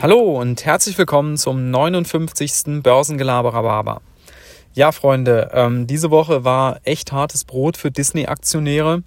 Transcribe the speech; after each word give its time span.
Hallo 0.00 0.38
und 0.40 0.64
herzlich 0.64 0.96
willkommen 0.96 1.36
zum 1.36 1.72
59. 1.72 2.84
Börsengelaber 2.84 4.00
Ja, 4.72 4.92
Freunde, 4.92 5.50
ähm, 5.52 5.88
diese 5.88 6.12
Woche 6.12 6.44
war 6.44 6.78
echt 6.84 7.10
hartes 7.10 7.44
Brot 7.44 7.76
für 7.76 7.90
Disney-Aktionäre. 7.90 9.02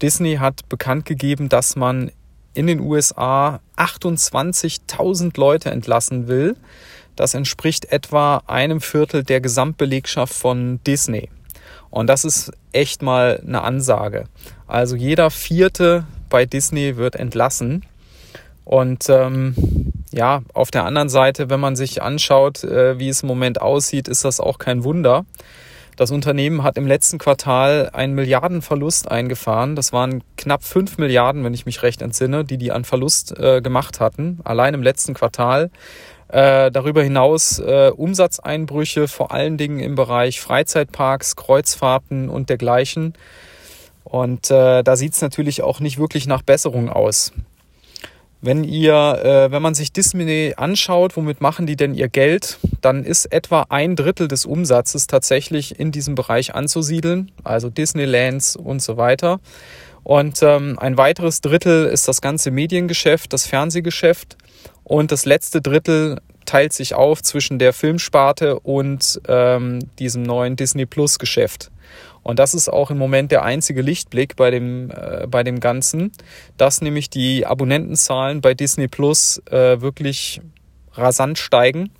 Disney 0.00 0.36
hat 0.36 0.66
bekannt 0.70 1.04
gegeben, 1.04 1.50
dass 1.50 1.76
man 1.76 2.10
in 2.54 2.66
den 2.66 2.80
USA 2.80 3.60
28.000 3.76 5.38
Leute 5.38 5.70
entlassen 5.70 6.28
will. 6.28 6.56
Das 7.14 7.34
entspricht 7.34 7.92
etwa 7.92 8.42
einem 8.46 8.80
Viertel 8.80 9.24
der 9.24 9.42
Gesamtbelegschaft 9.42 10.32
von 10.32 10.80
Disney. 10.86 11.28
Und 11.90 12.06
das 12.06 12.24
ist 12.24 12.52
echt 12.72 13.02
mal 13.02 13.42
eine 13.46 13.60
Ansage. 13.60 14.24
Also 14.66 14.96
jeder 14.96 15.28
Vierte 15.28 16.06
bei 16.30 16.46
Disney 16.46 16.96
wird 16.96 17.16
entlassen. 17.16 17.84
Und 18.64 19.10
ähm, 19.10 19.81
ja, 20.12 20.42
auf 20.52 20.70
der 20.70 20.84
anderen 20.84 21.08
Seite, 21.08 21.50
wenn 21.50 21.60
man 21.60 21.76
sich 21.76 22.02
anschaut, 22.02 22.64
äh, 22.64 22.98
wie 22.98 23.08
es 23.08 23.22
im 23.22 23.28
Moment 23.28 23.60
aussieht, 23.60 24.08
ist 24.08 24.24
das 24.24 24.40
auch 24.40 24.58
kein 24.58 24.84
Wunder. 24.84 25.24
Das 25.96 26.10
Unternehmen 26.10 26.62
hat 26.62 26.78
im 26.78 26.86
letzten 26.86 27.18
Quartal 27.18 27.90
einen 27.92 28.14
Milliardenverlust 28.14 29.10
eingefahren. 29.10 29.76
Das 29.76 29.92
waren 29.92 30.22
knapp 30.36 30.64
fünf 30.64 30.96
Milliarden, 30.96 31.44
wenn 31.44 31.52
ich 31.52 31.66
mich 31.66 31.82
recht 31.82 32.00
entsinne, 32.00 32.44
die 32.44 32.56
die 32.56 32.72
an 32.72 32.84
Verlust 32.84 33.38
äh, 33.38 33.60
gemacht 33.60 34.00
hatten, 34.00 34.40
allein 34.44 34.72
im 34.74 34.82
letzten 34.82 35.12
Quartal. 35.12 35.70
Äh, 36.28 36.70
darüber 36.70 37.02
hinaus 37.02 37.58
äh, 37.58 37.90
Umsatzeinbrüche, 37.94 39.06
vor 39.06 39.32
allen 39.32 39.58
Dingen 39.58 39.80
im 39.80 39.94
Bereich 39.94 40.40
Freizeitparks, 40.40 41.36
Kreuzfahrten 41.36 42.30
und 42.30 42.48
dergleichen. 42.48 43.12
Und 44.04 44.50
äh, 44.50 44.82
da 44.82 44.96
sieht 44.96 45.12
es 45.12 45.20
natürlich 45.20 45.62
auch 45.62 45.80
nicht 45.80 45.98
wirklich 45.98 46.26
nach 46.26 46.40
Besserung 46.40 46.88
aus. 46.88 47.32
Wenn 48.44 48.64
ihr, 48.64 48.92
äh, 48.92 49.52
wenn 49.52 49.62
man 49.62 49.74
sich 49.74 49.92
Disney 49.92 50.54
anschaut, 50.56 51.16
womit 51.16 51.40
machen 51.40 51.64
die 51.64 51.76
denn 51.76 51.94
ihr 51.94 52.08
Geld, 52.08 52.58
dann 52.80 53.04
ist 53.04 53.26
etwa 53.26 53.66
ein 53.68 53.94
Drittel 53.94 54.26
des 54.26 54.46
Umsatzes 54.46 55.06
tatsächlich 55.06 55.78
in 55.78 55.92
diesem 55.92 56.16
Bereich 56.16 56.52
anzusiedeln, 56.52 57.30
also 57.44 57.70
Disneylands 57.70 58.56
und 58.56 58.82
so 58.82 58.96
weiter. 58.96 59.38
Und 60.02 60.42
ähm, 60.42 60.76
ein 60.80 60.96
weiteres 60.96 61.40
Drittel 61.40 61.86
ist 61.86 62.08
das 62.08 62.20
ganze 62.20 62.50
Mediengeschäft, 62.50 63.32
das 63.32 63.46
Fernsehgeschäft. 63.46 64.36
Und 64.82 65.12
das 65.12 65.24
letzte 65.24 65.62
Drittel 65.62 66.18
teilt 66.44 66.72
sich 66.72 66.94
auf 66.94 67.22
zwischen 67.22 67.60
der 67.60 67.72
Filmsparte 67.72 68.58
und 68.58 69.20
ähm, 69.28 69.78
diesem 70.00 70.24
neuen 70.24 70.56
Disney 70.56 70.84
Plus 70.84 71.20
Geschäft. 71.20 71.70
Und 72.22 72.38
das 72.38 72.54
ist 72.54 72.68
auch 72.68 72.90
im 72.90 72.98
Moment 72.98 73.32
der 73.32 73.42
einzige 73.42 73.82
Lichtblick 73.82 74.36
bei 74.36 74.50
dem, 74.50 74.90
äh, 74.90 75.26
bei 75.26 75.42
dem 75.42 75.60
Ganzen, 75.60 76.12
dass 76.56 76.80
nämlich 76.80 77.10
die 77.10 77.46
Abonnentenzahlen 77.46 78.40
bei 78.40 78.54
Disney 78.54 78.88
Plus 78.88 79.42
äh, 79.50 79.80
wirklich 79.80 80.40
rasant 80.94 81.38
steigen. 81.38 81.90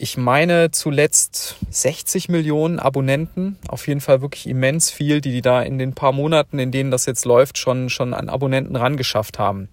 Ich 0.00 0.16
meine 0.16 0.70
zuletzt 0.70 1.56
60 1.70 2.28
Millionen 2.28 2.78
Abonnenten, 2.78 3.58
auf 3.66 3.88
jeden 3.88 4.00
Fall 4.00 4.20
wirklich 4.20 4.46
immens 4.46 4.90
viel, 4.90 5.20
die 5.20 5.32
die 5.32 5.42
da 5.42 5.60
in 5.60 5.76
den 5.78 5.94
paar 5.94 6.12
Monaten, 6.12 6.60
in 6.60 6.70
denen 6.70 6.92
das 6.92 7.04
jetzt 7.06 7.24
läuft, 7.24 7.58
schon, 7.58 7.90
schon 7.90 8.14
an 8.14 8.28
Abonnenten 8.28 8.76
rangeschafft 8.76 9.40
haben. 9.40 9.68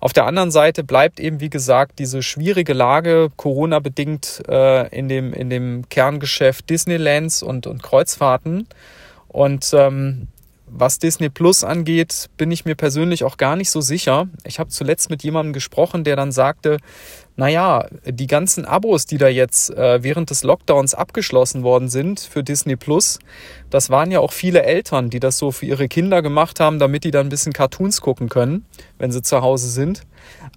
Auf 0.00 0.12
der 0.12 0.26
anderen 0.26 0.52
Seite 0.52 0.84
bleibt 0.84 1.18
eben, 1.18 1.40
wie 1.40 1.50
gesagt, 1.50 1.98
diese 1.98 2.22
schwierige 2.22 2.72
Lage, 2.72 3.30
Corona-bedingt 3.36 4.42
äh, 4.48 4.88
in, 4.96 5.08
dem, 5.08 5.32
in 5.32 5.50
dem 5.50 5.88
Kerngeschäft 5.88 6.70
Disneylands 6.70 7.42
und, 7.42 7.66
und 7.66 7.82
Kreuzfahrten. 7.82 8.68
Und 9.26 9.70
ähm, 9.74 10.28
was 10.70 10.98
Disney 10.98 11.28
Plus 11.28 11.64
angeht, 11.64 12.28
bin 12.36 12.50
ich 12.50 12.64
mir 12.64 12.74
persönlich 12.74 13.24
auch 13.24 13.36
gar 13.36 13.56
nicht 13.56 13.70
so 13.70 13.80
sicher. 13.80 14.28
Ich 14.44 14.58
habe 14.58 14.70
zuletzt 14.70 15.10
mit 15.10 15.22
jemandem 15.22 15.52
gesprochen, 15.52 16.04
der 16.04 16.16
dann 16.16 16.32
sagte, 16.32 16.78
naja, 17.36 17.86
die 18.04 18.26
ganzen 18.26 18.64
Abos, 18.64 19.06
die 19.06 19.18
da 19.18 19.28
jetzt 19.28 19.70
äh, 19.70 20.02
während 20.02 20.30
des 20.30 20.42
Lockdowns 20.42 20.94
abgeschlossen 20.94 21.62
worden 21.62 21.88
sind 21.88 22.20
für 22.20 22.42
Disney 22.42 22.76
Plus, 22.76 23.20
das 23.70 23.90
waren 23.90 24.10
ja 24.10 24.20
auch 24.20 24.32
viele 24.32 24.62
Eltern, 24.62 25.08
die 25.10 25.20
das 25.20 25.38
so 25.38 25.52
für 25.52 25.66
ihre 25.66 25.88
Kinder 25.88 26.20
gemacht 26.20 26.58
haben, 26.58 26.78
damit 26.78 27.04
die 27.04 27.10
dann 27.10 27.26
ein 27.26 27.30
bisschen 27.30 27.52
Cartoons 27.52 28.00
gucken 28.00 28.28
können, 28.28 28.66
wenn 28.98 29.12
sie 29.12 29.22
zu 29.22 29.40
Hause 29.40 29.68
sind. 29.68 30.02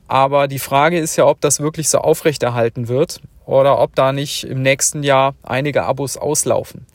Aber 0.08 0.48
die 0.48 0.60
Frage 0.60 1.00
ist 1.00 1.16
ja, 1.16 1.26
ob 1.28 1.40
das 1.42 1.60
wirklich 1.60 1.88
so 1.90 2.00
aufrechterhalten 2.00 2.88
wird 2.88 3.22
oder 3.46 3.80
ob 3.80 3.96
da 3.96 4.12
nicht 4.12 4.44
im 4.44 4.62
nächsten 4.62 5.04
Jahr 5.04 5.36
einige 5.44 5.84
Abos 5.84 6.18
auslaufen. 6.18 6.86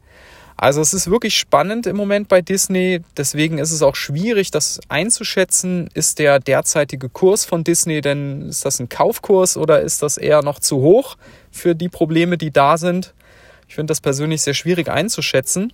Also 0.57 0.81
es 0.81 0.95
ist 0.95 1.11
wirklich 1.11 1.37
spannend 1.37 1.87
im 1.87 1.97
Moment 1.97 2.29
bei 2.29 2.41
Disney. 2.41 3.03
Deswegen 3.17 3.59
ist 3.59 3.73
es 3.73 3.83
auch 3.83 3.95
schwierig, 3.95 4.51
das 4.51 4.81
einzuschätzen. 4.89 5.89
Ist 5.93 6.19
der 6.19 6.39
derzeitige 6.39 7.11
Kurs 7.11 7.45
von 7.45 7.63
Disney 7.63 8.01
denn, 8.01 8.49
ist 8.49 8.65
das 8.65 8.81
ein 8.81 8.89
Kaufkurs 8.89 9.59
oder 9.59 9.83
ist 9.83 10.03
das 10.03 10.17
eher 10.17 10.43
noch 10.43 10.59
zu 10.59 10.79
hoch 10.79 11.17
für 11.51 11.75
die 11.75 11.91
Probleme, 11.91 12.39
die 12.39 12.51
da 12.51 12.79
sind? 12.79 13.13
Ich 13.69 13.75
finde 13.75 13.91
das 13.91 14.01
persönlich 14.01 14.43
sehr 14.43 14.55
schwierig 14.55 14.89
einzuschätzen. 14.89 15.73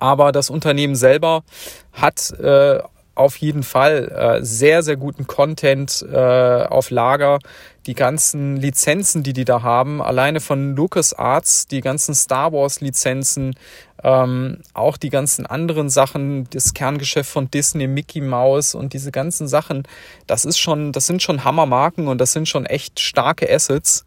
Aber 0.00 0.32
das 0.32 0.50
Unternehmen 0.50 0.96
selber 0.96 1.44
hat 1.92 2.32
äh, 2.40 2.80
auf 3.20 3.36
jeden 3.36 3.62
Fall 3.62 4.08
äh, 4.08 4.44
sehr, 4.44 4.82
sehr 4.82 4.96
guten 4.96 5.26
Content 5.26 6.04
äh, 6.10 6.16
auf 6.64 6.88
Lager. 6.88 7.38
Die 7.86 7.94
ganzen 7.94 8.56
Lizenzen, 8.56 9.22
die 9.22 9.34
die 9.34 9.44
da 9.44 9.62
haben, 9.62 10.00
alleine 10.00 10.40
von 10.40 10.74
LucasArts, 10.74 11.66
die 11.66 11.82
ganzen 11.82 12.14
Star 12.14 12.52
Wars 12.52 12.80
Lizenzen, 12.80 13.54
ähm, 14.02 14.62
auch 14.72 14.96
die 14.96 15.10
ganzen 15.10 15.44
anderen 15.44 15.90
Sachen, 15.90 16.48
das 16.50 16.72
Kerngeschäft 16.72 17.30
von 17.30 17.50
Disney, 17.50 17.86
Mickey 17.86 18.22
Mouse 18.22 18.74
und 18.74 18.94
diese 18.94 19.12
ganzen 19.12 19.48
Sachen, 19.48 19.82
das 20.26 20.46
ist 20.46 20.58
schon, 20.58 20.92
das 20.92 21.06
sind 21.06 21.22
schon 21.22 21.44
Hammermarken 21.44 22.08
und 22.08 22.18
das 22.22 22.32
sind 22.32 22.48
schon 22.48 22.64
echt 22.64 23.00
starke 23.00 23.52
Assets. 23.52 24.06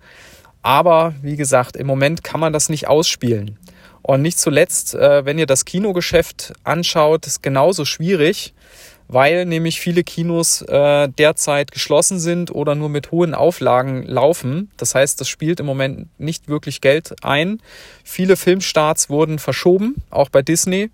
Aber 0.64 1.14
wie 1.22 1.36
gesagt, 1.36 1.78
im 1.78 1.86
Moment 1.86 2.24
kann 2.24 2.40
man 2.40 2.52
das 2.52 2.68
nicht 2.68 2.88
ausspielen. 2.88 3.60
Und 4.04 4.22
nicht 4.22 4.38
zuletzt, 4.38 4.94
äh, 4.94 5.26
wenn 5.26 5.40
ihr 5.40 5.48
das 5.48 5.66
Kinogeschäft 5.66 6.54
anschaut, 6.64 7.26
ist 7.26 7.42
genauso 7.42 7.86
schwierig 7.86 8.54
weil 9.08 9.46
nämlich 9.46 9.80
viele 9.80 10.04
Kinos 10.04 10.62
äh, 10.64 11.08
derzeit 11.08 11.72
geschlossen 11.72 12.20
sind 12.20 12.52
oder 12.52 12.76
nur 12.76 12.90
mit 12.90 13.12
hohen 13.12 13.34
Auflagen 13.34 14.04
laufen. 14.04 14.72
Das 14.78 14.96
heißt, 14.96 15.20
das 15.20 15.30
spielt 15.30 15.60
im 15.60 15.66
Moment 15.66 16.08
nicht 16.20 16.48
wirklich 16.48 16.82
Geld 16.82 17.14
ein. 17.22 17.62
Viele 18.04 18.36
Filmstarts 18.36 19.10
wurden 19.10 19.40
verschoben, 19.40 19.96
auch 20.10 20.30
bei 20.30 20.42
Disney. 20.42 20.90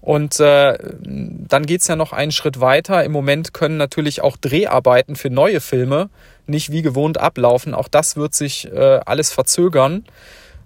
Und 0.00 0.38
äh, 0.38 0.78
dann 1.02 1.66
geht's 1.66 1.88
ja 1.88 1.96
noch 1.96 2.12
einen 2.12 2.30
Schritt 2.30 2.60
weiter. 2.60 3.04
Im 3.04 3.12
Moment 3.12 3.52
können 3.52 3.76
natürlich 3.76 4.22
auch 4.22 4.36
Dreharbeiten 4.36 5.16
für 5.16 5.28
neue 5.28 5.60
Filme 5.60 6.08
nicht 6.46 6.70
wie 6.70 6.82
gewohnt 6.82 7.18
ablaufen. 7.18 7.74
Auch 7.74 7.88
das 7.88 8.16
wird 8.16 8.34
sich 8.34 8.72
äh, 8.72 9.00
alles 9.04 9.32
verzögern. 9.32 10.04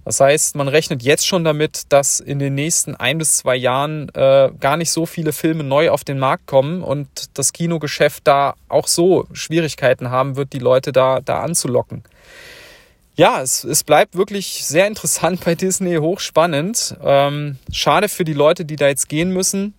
Das 0.04 0.18
heißt, 0.20 0.56
man 0.56 0.68
rechnet 0.68 1.02
jetzt 1.02 1.26
schon 1.26 1.44
damit, 1.44 1.84
dass 1.90 2.18
in 2.18 2.38
den 2.38 2.54
nächsten 2.54 2.96
ein 2.96 3.18
bis 3.18 3.36
zwei 3.36 3.54
Jahren 3.54 4.08
äh, 4.14 4.50
gar 4.58 4.76
nicht 4.76 4.90
so 4.90 5.06
viele 5.06 5.32
Filme 5.32 5.62
neu 5.62 5.90
auf 5.90 6.02
den 6.02 6.18
Markt 6.18 6.46
kommen 6.46 6.82
und 6.82 7.08
das 7.34 7.52
Kinogeschäft 7.52 8.26
da 8.26 8.54
auch 8.68 8.88
so 8.88 9.26
Schwierigkeiten 9.32 10.10
haben 10.10 10.36
wird, 10.36 10.52
die 10.52 10.58
Leute 10.58 10.90
da, 10.92 11.20
da 11.20 11.40
anzulocken. 11.40 12.02
Ja, 13.14 13.42
es, 13.42 13.62
es 13.62 13.84
bleibt 13.84 14.16
wirklich 14.16 14.64
sehr 14.64 14.86
interessant 14.86 15.40
bei 15.44 15.54
Disney, 15.54 15.96
hochspannend. 15.96 16.96
Ähm, 17.02 17.58
schade 17.70 18.08
für 18.08 18.24
die 18.24 18.32
Leute, 18.32 18.64
die 18.64 18.76
da 18.76 18.88
jetzt 18.88 19.08
gehen 19.08 19.30
müssen. 19.30 19.74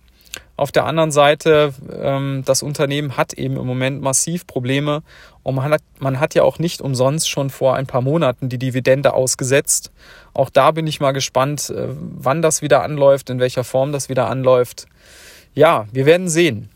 Auf 0.56 0.70
der 0.70 0.84
anderen 0.84 1.10
Seite, 1.10 1.74
ähm, 1.92 2.42
das 2.44 2.62
Unternehmen 2.62 3.16
hat 3.16 3.32
eben 3.32 3.56
im 3.56 3.66
Moment 3.66 4.02
massiv 4.02 4.46
Probleme 4.46 5.02
und 5.42 5.56
man 5.56 5.70
hat, 5.70 5.82
man 5.98 6.20
hat 6.20 6.34
ja 6.34 6.44
auch 6.44 6.58
nicht 6.60 6.80
umsonst 6.80 7.28
schon 7.28 7.50
vor 7.50 7.74
ein 7.74 7.86
paar 7.86 8.02
Monaten 8.02 8.48
die 8.48 8.58
Dividende 8.58 9.14
ausgesetzt. 9.14 9.90
Auch 10.32 10.50
da 10.50 10.70
bin 10.70 10.86
ich 10.86 11.00
mal 11.00 11.12
gespannt, 11.12 11.70
äh, 11.70 11.88
wann 11.88 12.40
das 12.40 12.62
wieder 12.62 12.82
anläuft, 12.82 13.30
in 13.30 13.40
welcher 13.40 13.64
Form 13.64 13.90
das 13.90 14.08
wieder 14.08 14.28
anläuft. 14.28 14.86
Ja, 15.54 15.86
wir 15.92 16.06
werden 16.06 16.28
sehen. 16.28 16.68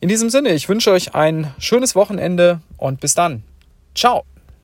In 0.00 0.08
diesem 0.08 0.30
Sinne, 0.30 0.50
ich 0.50 0.68
wünsche 0.68 0.90
euch 0.90 1.14
ein 1.14 1.52
schönes 1.58 1.94
Wochenende 1.94 2.60
und 2.78 3.00
bis 3.00 3.14
dann. 3.14 3.42
Ciao. 3.94 4.24